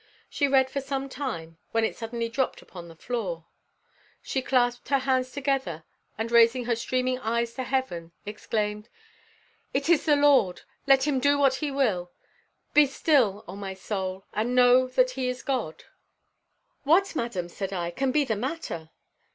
[0.31, 3.45] She read for some time, when it suddenly dropped upon the floor.
[4.23, 5.83] She clasped her hands together,
[6.17, 8.89] and raising her streaming eyes to heaven, exclaimed,
[9.75, 12.11] "It is the Lord; let him do what he will.
[12.73, 15.83] Be still, O my soul, and know that he is God."
[16.81, 18.89] "What, madam," said I, "can be the matter?"